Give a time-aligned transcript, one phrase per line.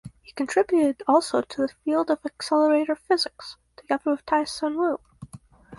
[0.23, 4.99] He contributed also to the field of accelerator physics together with Tai Tsun Wu.